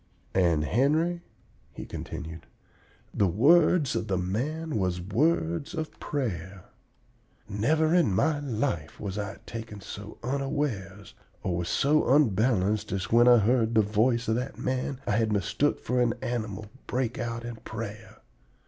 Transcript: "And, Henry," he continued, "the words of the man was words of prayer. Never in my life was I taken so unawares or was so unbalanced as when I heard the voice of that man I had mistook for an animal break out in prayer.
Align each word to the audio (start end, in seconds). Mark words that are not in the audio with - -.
"And, 0.33 0.65
Henry," 0.65 1.21
he 1.73 1.85
continued, 1.85 2.47
"the 3.13 3.27
words 3.27 3.95
of 3.95 4.07
the 4.07 4.17
man 4.17 4.79
was 4.79 4.99
words 4.99 5.75
of 5.75 5.99
prayer. 5.99 6.65
Never 7.47 7.93
in 7.93 8.11
my 8.11 8.39
life 8.39 8.99
was 8.99 9.19
I 9.19 9.37
taken 9.45 9.79
so 9.79 10.17
unawares 10.23 11.13
or 11.43 11.55
was 11.55 11.69
so 11.69 12.09
unbalanced 12.09 12.91
as 12.91 13.11
when 13.11 13.27
I 13.27 13.37
heard 13.37 13.75
the 13.75 13.83
voice 13.83 14.27
of 14.27 14.33
that 14.37 14.57
man 14.57 14.99
I 15.05 15.11
had 15.17 15.31
mistook 15.31 15.79
for 15.79 16.01
an 16.01 16.15
animal 16.19 16.65
break 16.87 17.19
out 17.19 17.45
in 17.45 17.57
prayer. 17.57 18.21